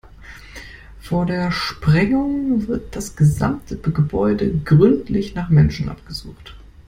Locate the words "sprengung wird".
1.51-2.95